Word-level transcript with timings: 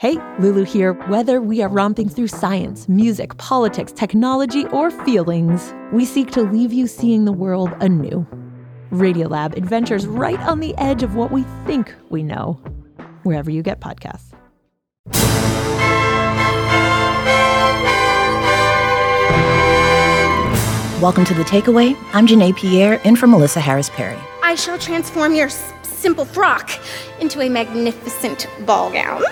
Hey, 0.00 0.16
Lulu 0.38 0.62
here. 0.62 0.92
Whether 1.08 1.40
we 1.40 1.60
are 1.60 1.68
romping 1.68 2.08
through 2.08 2.28
science, 2.28 2.88
music, 2.88 3.36
politics, 3.36 3.90
technology, 3.90 4.64
or 4.66 4.92
feelings, 4.92 5.74
we 5.92 6.04
seek 6.04 6.30
to 6.32 6.42
leave 6.42 6.72
you 6.72 6.86
seeing 6.86 7.24
the 7.24 7.32
world 7.32 7.72
anew. 7.80 8.24
Radiolab 8.92 9.56
adventures 9.56 10.06
right 10.06 10.38
on 10.40 10.60
the 10.60 10.72
edge 10.76 11.02
of 11.02 11.16
what 11.16 11.32
we 11.32 11.42
think 11.66 11.92
we 12.10 12.22
know, 12.22 12.52
wherever 13.24 13.50
you 13.50 13.60
get 13.64 13.80
podcasts. 13.80 14.32
Welcome 21.00 21.24
to 21.26 21.34
The 21.34 21.44
Takeaway. 21.44 21.96
I'm 22.12 22.26
Janae 22.26 22.56
Pierre, 22.56 22.94
in 23.04 23.14
for 23.14 23.28
Melissa 23.28 23.60
Harris 23.60 23.88
Perry. 23.90 24.18
I 24.42 24.56
shall 24.56 24.76
transform 24.78 25.32
your 25.32 25.46
s- 25.46 25.72
simple 25.82 26.24
frock 26.24 26.70
into 27.20 27.40
a 27.40 27.48
magnificent 27.48 28.48
ball 28.66 28.90
gown. 28.90 29.22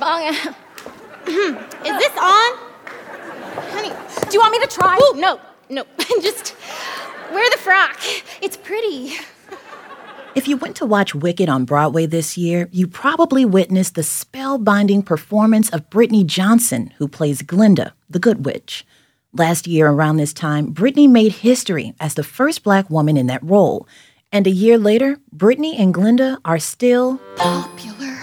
Ball 0.00 0.20
gown. 0.32 0.34
Is 1.26 1.98
this 1.98 2.16
on? 2.16 2.50
Honey, 3.72 3.92
do 4.22 4.32
you 4.32 4.40
want 4.40 4.52
me 4.52 4.60
to 4.60 4.66
try? 4.66 4.98
No, 5.16 5.38
no. 5.68 5.84
Just 6.22 6.56
wear 7.32 7.48
the 7.50 7.58
frock. 7.58 7.98
It's 8.40 8.56
pretty. 8.56 9.16
If 10.34 10.48
you 10.48 10.56
went 10.56 10.76
to 10.76 10.86
watch 10.86 11.14
Wicked 11.14 11.48
on 11.50 11.64
Broadway 11.64 12.06
this 12.06 12.38
year, 12.38 12.68
you 12.72 12.86
probably 12.88 13.44
witnessed 13.44 13.94
the 13.96 14.02
spellbinding 14.02 15.04
performance 15.04 15.68
of 15.70 15.90
Brittany 15.90 16.24
Johnson, 16.24 16.92
who 16.98 17.06
plays 17.06 17.42
Glinda, 17.42 17.92
the 18.08 18.18
Good 18.18 18.44
Witch. 18.46 18.84
Last 19.36 19.66
year, 19.66 19.88
around 19.88 20.18
this 20.18 20.32
time, 20.32 20.66
Brittany 20.66 21.08
made 21.08 21.32
history 21.32 21.92
as 21.98 22.14
the 22.14 22.22
first 22.22 22.62
black 22.62 22.88
woman 22.88 23.16
in 23.16 23.26
that 23.26 23.42
role. 23.42 23.88
And 24.30 24.46
a 24.46 24.50
year 24.50 24.78
later, 24.78 25.18
Brittany 25.32 25.76
and 25.76 25.92
Glinda 25.92 26.38
are 26.44 26.60
still 26.60 27.18
Popular. 27.34 28.16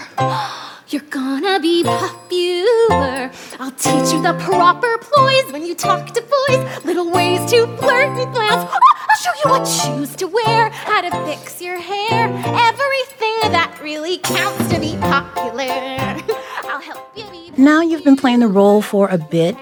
You're 0.88 1.02
gonna 1.10 1.60
be 1.60 1.84
popular. 1.84 3.30
I'll 3.60 3.70
teach 3.72 4.10
you 4.12 4.22
the 4.22 4.38
proper 4.40 4.96
ploys 4.98 5.52
when 5.52 5.66
you 5.66 5.74
talk 5.74 6.12
to 6.14 6.22
boys. 6.22 6.84
Little 6.86 7.10
ways 7.10 7.40
to 7.50 7.66
flirt 7.76 8.08
and 8.18 8.32
glance. 8.32 8.70
I'll 8.72 9.16
show 9.20 9.32
you 9.44 9.50
what 9.50 9.68
shoes 9.68 10.16
to 10.16 10.26
wear, 10.26 10.70
how 10.70 11.02
to 11.02 11.10
fix 11.26 11.60
your 11.60 11.78
hair. 11.78 12.28
Everything 12.28 13.52
that 13.52 13.78
really 13.82 14.16
counts 14.16 14.66
to 14.72 14.80
be 14.80 14.96
popular. 14.96 15.68
I'll 16.64 16.80
help 16.80 17.10
you 17.14 17.24
be. 17.30 17.52
Now 17.58 17.82
you've 17.82 18.04
been 18.04 18.16
playing 18.16 18.40
the 18.40 18.48
role 18.48 18.80
for 18.80 19.08
a 19.08 19.18
bit. 19.18 19.56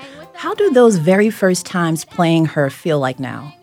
Do 0.61 0.69
those 0.69 0.99
very 0.99 1.31
first 1.31 1.65
times 1.65 2.05
playing 2.05 2.45
her 2.45 2.69
feel 2.69 2.99
like 2.99 3.19
now? 3.19 3.55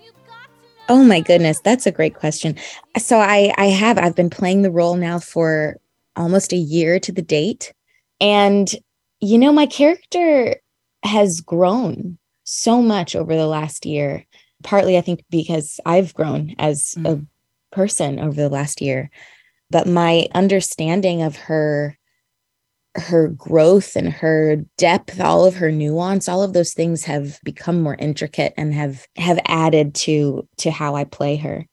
Oh 0.90 1.04
my 1.04 1.20
goodness, 1.20 1.59
that's 1.59 1.86
a 1.86 1.92
great 1.92 2.16
question. 2.16 2.56
So 2.98 3.20
I 3.20 3.54
I 3.56 3.67
have 3.67 4.00
I've 4.00 4.16
been 4.16 4.31
playing 4.31 4.64
the 4.64 4.72
role 4.72 4.95
now 4.95 5.20
for 5.20 5.78
almost 6.16 6.54
a 6.54 6.58
year 6.58 7.00
to 7.02 7.12
the 7.12 7.22
date 7.22 7.72
and 8.20 8.73
you 9.20 9.38
know 9.38 9.54
my 9.54 9.67
character 9.67 10.56
has 11.04 11.39
grown 11.39 12.17
so 12.45 12.81
much 12.81 13.16
over 13.16 13.36
the 13.36 13.45
last 13.45 13.86
year. 13.86 14.26
Partly 14.64 14.98
I 14.98 15.02
think 15.02 15.23
because 15.30 15.80
I've 15.86 16.16
grown 16.16 16.56
as 16.58 16.95
mm. 16.98 17.06
a 17.20 17.76
person 17.76 18.20
over 18.20 18.42
the 18.42 18.50
last 18.50 18.82
year, 18.82 19.11
but 19.70 19.86
my 19.86 20.30
understanding 20.34 21.22
of 21.22 21.36
her 21.36 21.95
her 22.98 23.28
growth 23.30 23.95
and 23.95 24.12
her 24.12 24.58
depth 24.78 25.20
all 25.22 25.45
of 25.45 25.56
her 25.56 25.72
nuance 25.72 26.28
all 26.28 26.42
of 26.44 26.53
those 26.53 26.73
things 26.73 27.04
have 27.04 27.39
become 27.44 27.81
more 27.81 27.95
intricate 28.00 28.54
and 28.58 28.73
have 28.73 29.06
have 29.16 29.39
added 29.45 29.94
to 29.94 30.48
to 30.58 30.72
how 30.72 30.95
i 30.95 31.04
play 31.04 31.36
her 31.36 31.66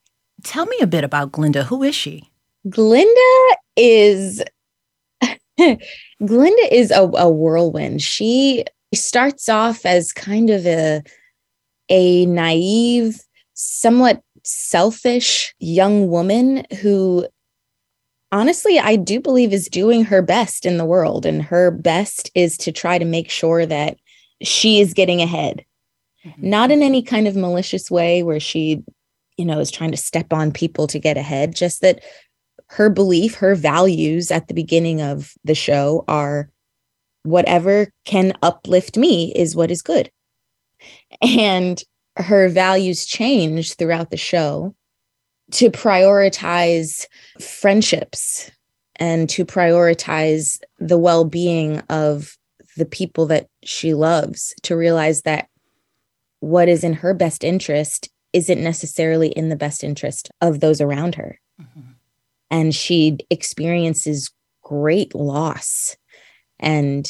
Tell 0.43 0.67
me 0.67 0.77
a 0.83 0.87
bit 0.87 1.05
about 1.05 1.33
Glinda. 1.33 1.65
Who 1.65 1.83
is 1.83 1.95
she? 1.95 2.31
glinda 2.69 3.57
is 3.77 4.43
glinda 5.59 6.75
is 6.75 6.91
a, 6.91 7.03
a 7.03 7.29
whirlwind 7.29 8.01
she 8.01 8.65
starts 8.95 9.49
off 9.49 9.85
as 9.85 10.13
kind 10.13 10.51
of 10.51 10.67
a 10.67 11.03
a 11.91 12.25
naive 12.27 13.21
somewhat 13.53 14.23
selfish 14.45 15.55
young 15.59 16.09
woman 16.09 16.65
who 16.81 17.27
honestly, 18.35 18.81
I 18.81 18.97
do 18.97 19.21
believe 19.21 19.53
is 19.53 19.69
doing 19.69 20.05
her 20.05 20.21
best 20.21 20.67
in 20.67 20.77
the 20.77 20.85
world. 20.85 21.25
And 21.25 21.41
her 21.41 21.71
best 21.71 22.31
is 22.35 22.59
to 22.59 22.73
try 22.73 22.99
to 22.99 23.05
make 23.05 23.31
sure 23.31 23.65
that 23.65 23.97
she 24.43 24.81
is 24.81 24.93
getting 24.93 25.23
ahead, 25.23 25.65
mm-hmm. 26.27 26.51
not 26.51 26.73
in 26.73 26.83
any 26.83 27.01
kind 27.01 27.29
of 27.29 27.37
malicious 27.37 27.91
way 27.91 28.25
where 28.25 28.41
she, 28.41 28.83
you 29.37 29.45
know, 29.45 29.61
is 29.61 29.71
trying 29.71 29.93
to 29.93 29.97
step 29.97 30.33
on 30.33 30.51
people 30.51 30.89
to 30.89 30.99
get 30.99 31.17
ahead, 31.17 31.55
just 31.55 31.81
that 31.81 32.03
her 32.71 32.91
belief, 32.91 33.37
her 33.37 33.55
values 33.55 34.33
at 34.33 34.49
the 34.49 34.55
beginning 34.55 35.01
of 35.01 35.35
the 35.45 35.55
show 35.55 36.05
are 36.09 36.51
whatever 37.23 37.89
can 38.05 38.37
uplift 38.43 38.97
me 38.97 39.33
is 39.35 39.55
what 39.55 39.71
is 39.71 39.81
good. 39.81 40.11
And 41.23 41.83
her 42.17 42.49
values 42.49 43.07
change 43.07 43.75
throughout 43.75 44.11
the 44.11 44.17
show 44.17 44.75
to 45.53 45.71
prioritize 45.71 47.07
friendships 47.41 48.51
and 48.97 49.29
to 49.29 49.45
prioritize 49.45 50.59
the 50.79 50.99
well-being 50.99 51.81
of 51.91 52.37
the 52.77 52.87
people 52.87 53.27
that 53.27 53.49
she 53.65 53.95
loves 53.95 54.55
to 54.63 54.77
realize 54.77 55.23
that 55.23 55.49
what 56.41 56.69
is 56.69 56.85
in 56.85 56.93
her 56.93 57.15
best 57.15 57.45
interest 57.45 58.09
isn't 58.33 58.63
necessarily 58.63 59.29
in 59.29 59.49
the 59.49 59.57
best 59.57 59.85
interest 59.85 60.31
of 60.41 60.61
those 60.61 60.81
around 60.81 61.15
her. 61.15 61.39
Mm-hmm. 61.61 61.93
And 62.51 62.75
she 62.75 63.19
experiences 63.31 64.31
great 64.63 65.15
loss 65.15 65.97
and 66.59 67.09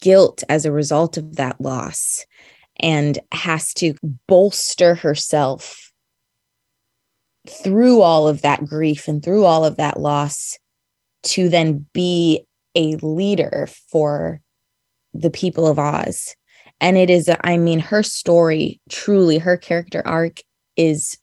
guilt 0.00 0.42
as 0.48 0.64
a 0.64 0.72
result 0.72 1.16
of 1.16 1.36
that 1.36 1.60
loss 1.60 2.24
and 2.80 3.18
has 3.32 3.72
to 3.74 3.94
bolster 4.26 4.94
herself 4.94 5.85
through 7.48 8.00
all 8.00 8.28
of 8.28 8.42
that 8.42 8.64
grief 8.64 9.08
and 9.08 9.22
through 9.22 9.44
all 9.44 9.64
of 9.64 9.76
that 9.76 9.98
loss 9.98 10.58
to 11.24 11.48
then 11.48 11.86
be 11.92 12.44
a 12.74 12.96
leader 12.96 13.68
for 13.90 14.40
the 15.14 15.30
people 15.30 15.66
of 15.66 15.78
Oz. 15.78 16.34
And 16.80 16.96
it 16.96 17.08
is, 17.08 17.30
I 17.42 17.56
mean, 17.56 17.78
her 17.80 18.02
story 18.02 18.80
truly, 18.90 19.38
her 19.38 19.56
character 19.56 20.02
arc 20.06 20.40
is 20.76 21.18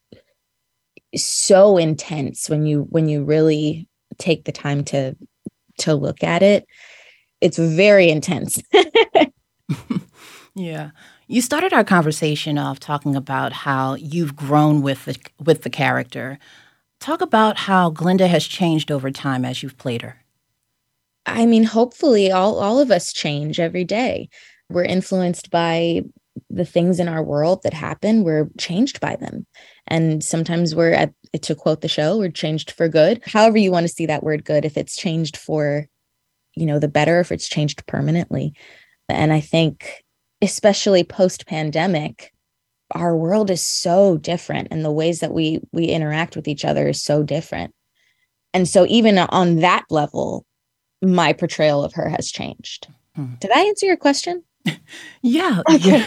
so 1.16 1.78
intense 1.78 2.50
when 2.50 2.66
you 2.66 2.88
when 2.90 3.08
you 3.08 3.24
really 3.24 3.88
take 4.18 4.46
the 4.46 4.52
time 4.52 4.84
to 4.86 5.16
to 5.80 5.94
look 5.94 6.24
at 6.24 6.42
it. 6.42 6.66
It's 7.40 7.58
very 7.58 8.10
intense. 8.10 8.60
Yeah. 10.56 10.92
You 11.34 11.42
started 11.42 11.74
our 11.74 11.84
conversation 11.84 12.60
off 12.60 12.80
talking 12.80 13.16
about 13.16 13.54
how 13.54 13.96
you've 13.96 14.36
grown 14.36 14.84
with 14.84 15.06
the 15.06 15.18
with 15.44 15.64
the 15.64 15.70
character. 15.72 16.38
Talk 17.00 17.22
about 17.22 17.58
how 17.58 17.90
Glinda 17.90 18.28
has 18.28 18.46
changed 18.46 18.92
over 18.92 19.10
time 19.10 19.44
as 19.44 19.64
you've 19.64 19.80
played 19.80 20.04
her. 20.04 20.24
I 21.26 21.48
mean, 21.48 21.64
hopefully 21.64 22.32
all 22.32 22.60
all 22.60 22.80
of 22.80 22.92
us 22.92 23.12
change 23.12 23.60
every 23.60 23.84
day. 23.84 24.30
We're 24.70 24.84
influenced 24.84 25.50
by 25.50 26.04
the 26.52 26.66
things 26.66 27.00
in 27.00 27.08
our 27.08 27.24
world 27.24 27.64
that 27.64 27.74
happen, 27.74 28.24
we're 28.24 28.52
changed 28.60 29.00
by 29.00 29.16
them. 29.16 29.48
And 29.88 30.24
sometimes 30.24 30.76
we're 30.76 30.94
at 30.94 31.16
to 31.42 31.56
quote 31.56 31.82
the 31.82 31.88
show, 31.88 32.20
we're 32.20 32.30
changed 32.30 32.70
for 32.70 32.88
good. 32.88 33.24
However 33.26 33.58
you 33.58 33.72
want 33.72 33.86
to 33.86 33.94
see 33.94 34.06
that 34.06 34.22
word 34.22 34.46
good, 34.46 34.66
if 34.66 34.78
it's 34.78 34.96
changed 34.96 35.38
for, 35.38 35.88
you 36.56 36.68
know, 36.68 36.78
the 36.78 36.88
better, 36.88 37.20
if 37.20 37.32
it's 37.32 37.50
changed 37.50 37.88
permanently. 37.88 38.54
And 39.10 39.34
I 39.34 39.40
think 39.40 40.03
especially 40.44 41.04
post 41.04 41.48
pandemic, 41.48 42.34
our 42.92 43.16
world 43.16 43.50
is 43.50 43.64
so 43.64 44.18
different 44.18 44.68
and 44.70 44.84
the 44.84 44.92
ways 44.92 45.22
that 45.22 45.34
we 45.34 45.62
we 45.72 45.86
interact 45.86 46.36
with 46.36 46.48
each 46.48 46.66
other 46.66 46.90
is 46.90 47.02
so 47.02 47.24
different. 47.24 47.74
And 48.54 48.68
so 48.68 48.86
even 48.88 49.18
on 49.18 49.58
that 49.58 49.86
level, 49.90 50.46
my 51.02 51.34
portrayal 51.34 51.84
of 51.84 51.94
her 51.94 52.10
has 52.10 52.32
changed. 52.32 52.88
Hmm. 53.16 53.36
Did 53.40 53.52
I 53.52 53.62
answer 53.62 53.86
your 53.86 53.98
question? 53.98 54.44
Yeah, 55.26 55.62
yeah. 55.70 56.06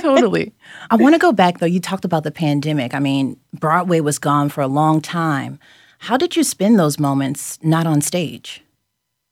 totally. 0.00 0.52
I 0.90 0.96
want 0.96 1.14
to 1.14 1.18
go 1.18 1.32
back 1.32 1.58
though. 1.58 1.66
You 1.66 1.80
talked 1.80 2.04
about 2.04 2.24
the 2.24 2.30
pandemic. 2.30 2.94
I 2.94 2.98
mean, 2.98 3.38
Broadway 3.54 4.00
was 4.00 4.18
gone 4.18 4.50
for 4.50 4.60
a 4.60 4.66
long 4.66 5.00
time. 5.00 5.58
How 5.98 6.18
did 6.18 6.36
you 6.36 6.44
spend 6.44 6.78
those 6.78 6.98
moments 6.98 7.58
not 7.62 7.86
on 7.86 8.02
stage? 8.02 8.62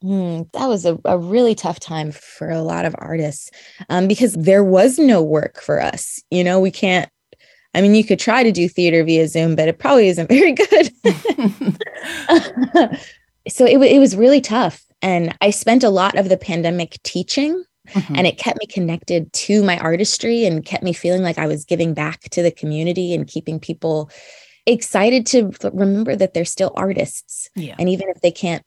Hmm, 0.03 0.43
that 0.55 0.67
was 0.67 0.87
a, 0.87 0.99
a 1.05 1.19
really 1.19 1.55
tough 1.55 1.79
time 1.79 2.11
for 2.11 2.49
a 2.51 2.63
lot 2.63 2.87
of 2.87 2.95
artists 2.99 3.51
um, 3.91 4.09
because 4.09 4.33
there 4.35 4.65
was 4.65 4.99
no 4.99 5.23
work 5.23 5.61
for 5.61 5.81
us. 5.81 6.23
You 6.31 6.43
know, 6.43 6.59
we 6.59 6.71
can't, 6.71 7.11
I 7.75 7.83
mean, 7.83 7.95
you 7.95 8.05
could 8.05 8.19
try 8.19 8.43
to 8.43 8.51
do 8.53 8.69
theater 8.69 9.05
via 9.05 9.29
Zoom, 9.29 9.57
but 9.57 9.69
it 9.69 9.79
probably 9.79 10.09
isn't 10.09 10.29
very 10.31 10.53
good. 10.53 10.91
so 13.49 13.67
it, 13.67 13.79
it 13.79 13.99
was 13.99 14.17
really 14.17 14.41
tough. 14.41 14.83
And 15.03 15.37
I 15.41 15.51
spent 15.51 15.85
a 15.85 15.91
lot 15.91 16.17
of 16.19 16.29
the 16.29 16.37
pandemic 16.37 16.99
teaching 17.03 17.65
Mhm. 17.95 18.19
and 18.19 18.27
it 18.27 18.39
kept 18.39 18.59
me 18.61 18.67
connected 18.67 19.33
to 19.33 19.65
my 19.65 19.77
artistry 19.79 20.45
and 20.45 20.65
kept 20.65 20.85
me 20.85 20.93
feeling 20.93 21.23
like 21.23 21.39
I 21.39 21.47
was 21.47 21.65
giving 21.65 21.93
back 21.95 22.21
to 22.31 22.43
the 22.43 22.51
community 22.51 23.15
and 23.15 23.27
keeping 23.27 23.59
people 23.59 24.11
excited 24.67 25.27
to 25.29 25.51
remember 25.73 26.15
that 26.15 26.35
they're 26.35 26.45
still 26.45 26.73
artists. 26.77 27.49
Yeah. 27.57 27.75
And 27.79 27.89
even 27.89 28.09
if 28.11 28.21
they 28.21 28.31
can't 28.31 28.63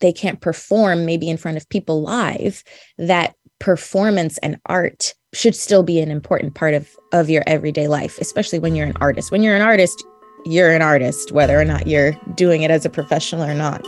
they 0.00 0.12
can't 0.12 0.40
perform 0.40 1.06
maybe 1.06 1.28
in 1.28 1.36
front 1.36 1.56
of 1.56 1.68
people 1.68 2.02
live, 2.02 2.62
that 2.98 3.34
performance 3.58 4.38
and 4.38 4.58
art 4.66 5.14
should 5.32 5.54
still 5.54 5.82
be 5.82 6.00
an 6.00 6.10
important 6.10 6.54
part 6.54 6.74
of 6.74 6.88
of 7.12 7.28
your 7.30 7.42
everyday 7.46 7.88
life, 7.88 8.18
especially 8.20 8.58
when 8.58 8.74
you're 8.74 8.86
an 8.86 8.96
artist. 9.00 9.30
When 9.30 9.42
you're 9.42 9.56
an 9.56 9.62
artist, 9.62 10.04
you're 10.44 10.72
an 10.72 10.82
artist 10.82 11.32
whether 11.32 11.58
or 11.58 11.64
not 11.64 11.86
you're 11.86 12.12
doing 12.34 12.62
it 12.62 12.70
as 12.70 12.84
a 12.84 12.90
professional 12.90 13.44
or 13.44 13.54
not. 13.54 13.86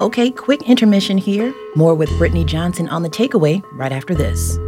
Okay, 0.00 0.30
quick 0.30 0.62
intermission 0.68 1.16
here. 1.16 1.54
More 1.76 1.94
with 1.94 2.10
Brittany 2.18 2.44
Johnson 2.44 2.88
on 2.88 3.02
the 3.02 3.08
takeaway 3.08 3.62
right 3.72 3.92
after 3.92 4.14
this. 4.14 4.58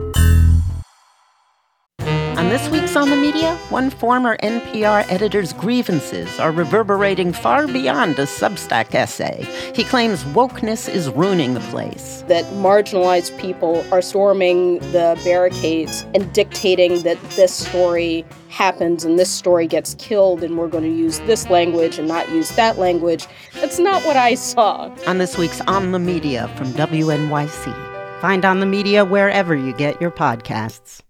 On 2.38 2.48
this 2.48 2.68
week's 2.70 2.85
On 2.96 3.10
the 3.10 3.16
Media, 3.16 3.56
one 3.68 3.90
former 3.90 4.38
NPR 4.38 5.06
editor's 5.12 5.52
grievances 5.52 6.40
are 6.40 6.50
reverberating 6.50 7.30
far 7.30 7.66
beyond 7.66 8.18
a 8.18 8.22
Substack 8.22 8.94
essay. 8.94 9.46
He 9.74 9.84
claims 9.84 10.24
wokeness 10.24 10.88
is 10.88 11.10
ruining 11.10 11.52
the 11.52 11.60
place. 11.60 12.24
That 12.28 12.46
marginalized 12.54 13.38
people 13.38 13.84
are 13.92 14.00
storming 14.00 14.78
the 14.92 15.20
barricades 15.24 16.06
and 16.14 16.32
dictating 16.32 17.02
that 17.02 17.20
this 17.32 17.52
story 17.52 18.24
happens 18.48 19.04
and 19.04 19.18
this 19.18 19.30
story 19.30 19.66
gets 19.66 19.94
killed 19.96 20.42
and 20.42 20.56
we're 20.56 20.68
going 20.68 20.84
to 20.84 20.96
use 20.96 21.18
this 21.20 21.50
language 21.50 21.98
and 21.98 22.08
not 22.08 22.30
use 22.30 22.48
that 22.56 22.78
language. 22.78 23.26
That's 23.52 23.78
not 23.78 24.02
what 24.06 24.16
I 24.16 24.36
saw. 24.36 24.90
On 25.06 25.18
this 25.18 25.36
week's 25.36 25.60
On 25.62 25.92
the 25.92 25.98
Media 25.98 26.48
from 26.56 26.68
WNYC. 26.68 28.20
Find 28.22 28.46
On 28.46 28.60
the 28.60 28.66
Media 28.66 29.04
wherever 29.04 29.54
you 29.54 29.74
get 29.74 30.00
your 30.00 30.10
podcasts. 30.10 31.02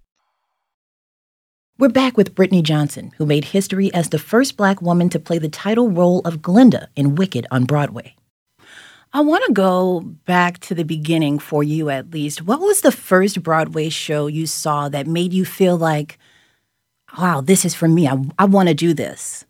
We're 1.79 1.89
back 1.91 2.17
with 2.17 2.35
Brittany 2.35 2.63
Johnson, 2.63 3.13
who 3.19 3.27
made 3.27 3.45
history 3.45 3.93
as 3.93 4.09
the 4.09 4.19
first 4.19 4.57
black 4.57 4.81
woman 4.81 5.11
to 5.11 5.19
play 5.19 5.39
the 5.39 5.51
title 5.51 5.91
role 5.91 6.21
of 6.21 6.41
Glinda 6.41 6.89
in 6.97 7.17
Wicked 7.17 7.47
on 7.51 7.65
Broadway. 7.65 8.15
I 9.13 9.21
want 9.21 9.45
to 9.47 9.53
go 9.53 10.01
back 10.01 10.59
to 10.61 10.75
the 10.75 10.85
beginning 10.85 11.39
for 11.39 11.63
you 11.63 11.91
at 11.91 12.13
least. 12.13 12.43
What 12.43 12.61
was 12.61 12.81
the 12.81 12.91
first 12.93 13.43
Broadway 13.43 13.91
show 13.91 14.27
you 14.27 14.47
saw 14.47 14.89
that 14.89 15.07
made 15.07 15.35
you 15.35 15.45
feel 15.45 15.77
like, 15.77 16.19
wow, 17.19 17.43
this 17.43 17.67
is 17.67 17.75
for 17.75 17.89
me? 17.89 18.09
I, 18.09 18.17
I 18.39 18.47
want 18.47 18.69
to 18.69 18.75
do 18.75 18.95
this? 18.95 19.45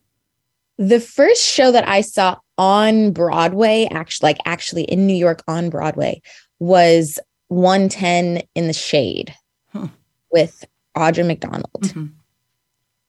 The 0.78 1.00
first 1.00 1.42
show 1.42 1.70
that 1.70 1.86
I 1.86 2.00
saw 2.00 2.38
on 2.58 3.12
Broadway, 3.12 3.88
actually, 3.92 4.28
like 4.30 4.38
actually 4.44 4.82
in 4.84 5.06
New 5.06 5.14
York 5.16 5.42
on 5.46 5.70
Broadway, 5.70 6.20
was 6.58 7.20
110 7.48 8.42
in 8.56 8.66
the 8.66 8.72
Shade 8.72 9.32
Hmm. 9.72 9.86
with 10.32 10.64
Audra 10.96 11.26
McDonald. 11.26 11.82
Mhm. 11.82 12.12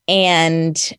and 0.07 0.93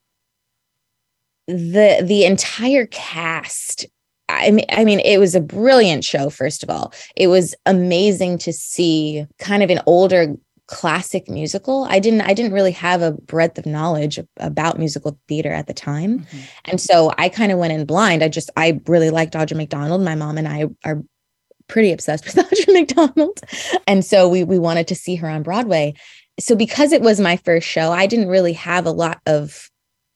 the 1.46 2.02
the 2.04 2.24
entire 2.24 2.86
cast 2.86 3.86
I 4.30 4.50
mean, 4.50 4.66
I 4.70 4.84
mean, 4.84 5.00
it 5.00 5.16
was 5.18 5.34
a 5.34 5.40
brilliant 5.40 6.04
show. 6.04 6.28
First 6.28 6.62
of 6.62 6.68
all, 6.68 6.92
it 7.16 7.28
was 7.28 7.54
amazing 7.64 8.36
to 8.40 8.52
see 8.52 9.24
kind 9.38 9.62
of 9.62 9.70
an 9.70 9.80
older 9.86 10.34
classic 10.66 11.30
musical. 11.30 11.84
I 11.88 11.98
didn't, 11.98 12.20
I 12.20 12.34
didn't 12.34 12.52
really 12.52 12.72
have 12.72 13.00
a 13.00 13.12
breadth 13.12 13.56
of 13.56 13.64
knowledge 13.64 14.20
about 14.36 14.78
musical 14.78 15.18
theater 15.28 15.50
at 15.50 15.66
the 15.66 15.72
time, 15.72 16.18
Mhm. 16.26 16.38
and 16.66 16.78
so 16.78 17.10
I 17.16 17.30
kind 17.30 17.50
of 17.52 17.58
went 17.58 17.72
in 17.72 17.86
blind. 17.86 18.22
I 18.22 18.28
just, 18.28 18.50
I 18.54 18.78
really 18.86 19.08
liked 19.08 19.32
Audra 19.32 19.56
McDonald. 19.56 20.02
My 20.02 20.14
mom 20.14 20.36
and 20.36 20.46
I 20.46 20.64
are 20.84 21.02
pretty 21.66 21.90
obsessed 21.90 22.26
with 22.26 22.34
Audra 22.50 22.74
McDonald, 22.74 23.40
and 23.86 24.04
so 24.04 24.28
we 24.28 24.44
we 24.44 24.58
wanted 24.58 24.88
to 24.88 24.94
see 24.94 25.14
her 25.14 25.28
on 25.30 25.42
Broadway. 25.42 25.94
So 26.38 26.54
because 26.54 26.92
it 26.92 27.02
was 27.02 27.20
my 27.20 27.36
first 27.36 27.66
show, 27.66 27.90
I 27.90 28.06
didn't 28.06 28.28
really 28.28 28.52
have 28.52 28.86
a 28.86 28.92
lot 28.92 29.20
of 29.26 29.68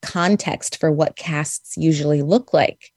context 0.03 0.79
for 0.79 0.91
what 0.91 1.17
casts 1.17 1.77
usually 1.77 2.23
look 2.23 2.53
like. 2.53 2.91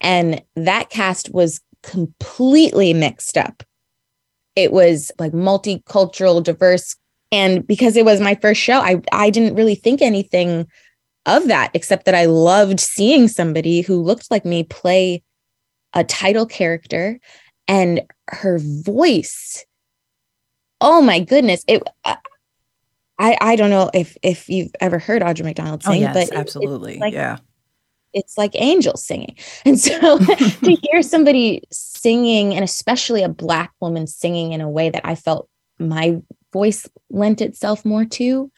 And 0.00 0.42
that 0.56 0.90
cast 0.90 1.32
was 1.32 1.60
completely 1.82 2.94
mixed 2.94 3.36
up. 3.36 3.62
It 4.56 4.72
was 4.72 5.12
like 5.18 5.32
multicultural, 5.32 6.42
diverse. 6.42 6.96
And 7.30 7.66
because 7.66 7.96
it 7.96 8.04
was 8.04 8.20
my 8.20 8.34
first 8.36 8.60
show, 8.60 8.80
I, 8.80 9.02
I 9.12 9.30
didn't 9.30 9.54
really 9.54 9.74
think 9.74 10.00
anything 10.00 10.66
of 11.26 11.48
that, 11.48 11.70
except 11.74 12.06
that 12.06 12.14
I 12.14 12.24
loved 12.24 12.80
seeing 12.80 13.28
somebody 13.28 13.82
who 13.82 14.02
looked 14.02 14.30
like 14.30 14.44
me 14.44 14.64
play 14.64 15.22
a 15.92 16.04
title 16.04 16.46
character 16.46 17.18
and 17.66 18.00
her 18.28 18.58
voice. 18.58 19.64
Oh 20.80 21.02
my 21.02 21.20
goodness. 21.20 21.64
It, 21.66 21.82
uh, 22.04 22.16
I, 23.18 23.36
I 23.40 23.56
don't 23.56 23.70
know 23.70 23.90
if 23.94 24.16
if 24.22 24.48
you've 24.48 24.70
ever 24.80 24.98
heard 24.98 25.22
Audra 25.22 25.44
McDonald 25.44 25.82
Oh, 25.86 25.90
sing, 25.92 26.02
yes, 26.02 26.14
but 26.14 26.22
it- 26.22 26.28
it's 26.28 26.32
absolutely. 26.36 26.98
like 26.98 27.14
yeah. 27.14 27.38
it's 28.12 28.38
like 28.38 28.52
angels 28.54 29.02
singing. 29.04 29.36
And 29.64 29.78
so 29.78 30.18
to 30.18 30.76
hear 30.82 31.02
somebody 31.02 31.62
singing, 31.70 32.54
and 32.54 32.64
especially 32.64 33.22
a 33.22 33.28
Black 33.28 33.72
woman 33.80 34.06
singing 34.06 34.52
in 34.52 34.60
a 34.60 34.70
way 34.70 34.90
that 34.90 35.02
I 35.04 35.14
felt 35.14 35.48
my 35.78 36.18
voice 36.52 36.88
lent 37.10 37.40
itself 37.40 37.84
more 37.84 38.04
to, 38.04 38.50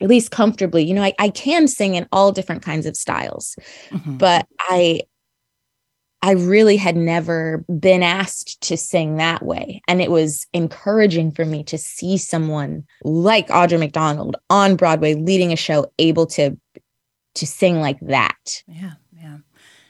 at 0.00 0.08
least 0.08 0.30
comfortably, 0.30 0.82
you 0.84 0.94
know, 0.94 1.02
I, 1.02 1.12
I 1.18 1.28
can 1.28 1.68
sing 1.68 1.94
in 1.94 2.08
all 2.12 2.32
different 2.32 2.62
kinds 2.62 2.86
of 2.86 2.96
styles, 2.96 3.56
Mhm. 3.90 4.18
but 4.18 4.46
I. 4.60 5.02
I 6.22 6.32
really 6.32 6.76
had 6.76 6.96
never 6.96 7.64
been 7.78 8.02
asked 8.02 8.60
to 8.62 8.76
sing 8.76 9.16
that 9.16 9.42
way. 9.42 9.80
And 9.88 10.02
it 10.02 10.10
was 10.10 10.46
encouraging 10.52 11.32
for 11.32 11.46
me 11.46 11.64
to 11.64 11.78
see 11.78 12.18
someone 12.18 12.84
like 13.04 13.48
Audra 13.48 13.78
McDonald 13.78 14.36
on 14.50 14.76
Broadway 14.76 15.14
leading 15.14 15.52
a 15.52 15.56
show 15.56 15.90
able 15.98 16.26
to 16.26 16.56
to 17.36 17.46
sing 17.46 17.80
like 17.80 17.98
that. 18.00 18.62
Yeah, 18.66 18.94
yeah. 19.12 19.38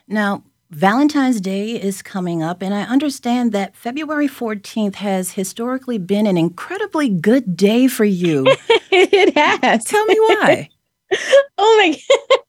Now, 0.06 0.44
Valentine's 0.70 1.40
Day 1.40 1.70
is 1.70 2.02
coming 2.02 2.42
up, 2.42 2.62
and 2.62 2.72
I 2.72 2.82
understand 2.82 3.50
that 3.52 3.74
February 3.74 4.28
14th 4.28 4.96
has 4.96 5.32
historically 5.32 5.98
been 5.98 6.26
an 6.26 6.36
incredibly 6.36 7.08
good 7.08 7.56
day 7.56 7.88
for 7.88 8.04
you. 8.04 8.46
it 8.92 9.36
has. 9.36 9.84
Tell 9.84 10.04
me 10.04 10.14
why. 10.20 10.68
oh 11.58 11.76
my 11.78 11.98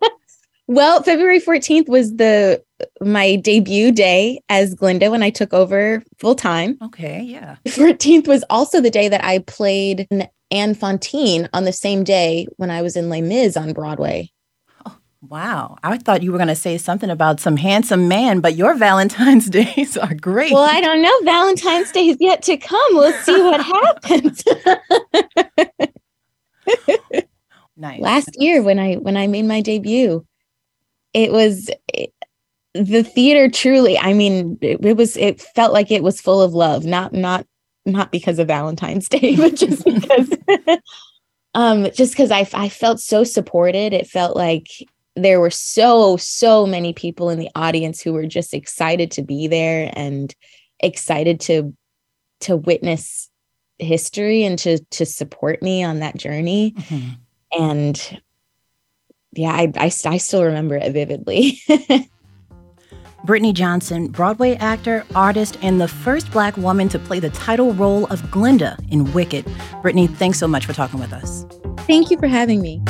god. 0.01 0.11
well, 0.67 1.01
February 1.01 1.39
14th 1.39 1.89
was 1.89 2.15
the 2.17 2.63
my 3.01 3.35
debut 3.35 3.91
day 3.91 4.39
as 4.49 4.73
Glinda 4.75 5.09
when 5.11 5.23
I 5.23 5.29
took 5.29 5.53
over 5.53 6.01
full 6.19 6.35
time. 6.35 6.77
Okay, 6.83 7.21
yeah. 7.21 7.57
14th 7.67 8.27
was 8.27 8.43
also 8.49 8.81
the 8.81 8.89
day 8.89 9.07
that 9.09 9.23
I 9.23 9.39
played 9.39 10.07
Fantine 10.51 11.49
on 11.53 11.63
the 11.63 11.71
same 11.73 12.03
day 12.03 12.47
when 12.57 12.69
I 12.69 12.81
was 12.81 12.95
in 12.95 13.09
Les 13.09 13.21
Mis 13.21 13.55
on 13.55 13.71
Broadway. 13.73 14.31
Oh, 14.85 14.97
wow. 15.21 15.77
I 15.83 15.97
thought 15.97 16.23
you 16.23 16.31
were 16.31 16.37
going 16.37 16.47
to 16.49 16.55
say 16.55 16.77
something 16.77 17.09
about 17.09 17.39
some 17.39 17.55
handsome 17.57 18.07
man, 18.07 18.41
but 18.41 18.55
your 18.55 18.73
Valentine's 18.87 19.49
days 19.49 19.95
are 19.97 20.13
great. 20.13 20.51
Well, 20.51 20.63
I 20.69 20.81
don't 20.81 21.01
know. 21.01 21.19
Valentine's 21.23 21.91
Day 21.91 22.07
is 22.09 22.17
yet 22.19 22.41
to 22.43 22.57
come. 22.57 22.95
We'll 22.95 23.13
see 23.23 23.41
what 23.41 23.63
happens. 24.03 24.43
nice. 27.77 27.99
last 27.99 28.29
year 28.39 28.61
when 28.61 28.77
i 28.79 28.93
when 28.95 29.17
i 29.17 29.25
made 29.27 29.45
my 29.45 29.61
debut 29.61 30.25
it 31.13 31.31
was 31.31 31.69
it- 31.87 32.13
the 32.73 33.03
theater 33.03 33.49
truly 33.49 33.97
i 33.97 34.13
mean 34.13 34.57
it, 34.61 34.83
it 34.85 34.95
was 34.97 35.17
it 35.17 35.41
felt 35.41 35.73
like 35.73 35.91
it 35.91 36.03
was 36.03 36.21
full 36.21 36.41
of 36.41 36.53
love 36.53 36.85
not 36.85 37.13
not 37.13 37.45
not 37.85 38.11
because 38.11 38.39
of 38.39 38.47
valentine's 38.47 39.09
day 39.09 39.35
but 39.37 39.55
just 39.55 39.83
because 39.83 40.29
um 41.53 41.89
just 41.93 42.13
because 42.13 42.31
I, 42.31 42.47
I 42.53 42.69
felt 42.69 42.99
so 42.99 43.23
supported. 43.23 43.93
It 43.93 44.07
felt 44.07 44.37
like 44.37 44.67
there 45.15 45.39
were 45.39 45.49
so 45.49 46.15
so 46.17 46.65
many 46.65 46.93
people 46.93 47.29
in 47.29 47.39
the 47.39 47.49
audience 47.55 48.01
who 48.01 48.13
were 48.13 48.25
just 48.25 48.53
excited 48.53 49.11
to 49.11 49.21
be 49.21 49.47
there 49.47 49.91
and 49.95 50.33
excited 50.79 51.39
to 51.41 51.75
to 52.41 52.55
witness 52.55 53.29
history 53.79 54.43
and 54.43 54.57
to 54.59 54.79
to 54.91 55.05
support 55.05 55.61
me 55.61 55.83
on 55.83 55.99
that 55.99 56.15
journey. 56.15 56.71
Mhm. 56.77 57.17
and 57.57 58.21
yeah 59.33 59.51
I, 59.51 59.71
I 59.75 59.91
i 60.05 60.17
still 60.17 60.43
remember 60.43 60.75
it 60.75 60.91
vividly 60.93 61.59
Brittany 63.23 63.53
Johnson, 63.53 64.07
Broadway 64.07 64.55
actor, 64.55 65.05
artist, 65.13 65.57
and 65.61 65.79
the 65.79 65.87
first 65.87 66.31
black 66.31 66.57
woman 66.57 66.89
to 66.89 66.99
play 66.99 67.19
the 67.19 67.29
title 67.29 67.73
role 67.73 68.05
of 68.07 68.29
Glinda 68.31 68.77
in 68.89 69.11
Wicked. 69.13 69.45
Brittany, 69.81 70.07
thanks 70.07 70.39
so 70.39 70.47
much 70.47 70.65
for 70.65 70.73
talking 70.73 70.99
with 70.99 71.13
us. 71.13 71.45
thank 71.87 72.09
you 72.09 72.17
for 72.17 72.27
having 72.27 72.61
me 72.61 72.81